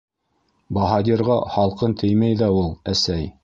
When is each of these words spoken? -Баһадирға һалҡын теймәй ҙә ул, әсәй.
-Баһадирға 0.77 1.37
һалҡын 1.59 1.95
теймәй 2.03 2.41
ҙә 2.43 2.51
ул, 2.61 2.71
әсәй. 2.97 3.33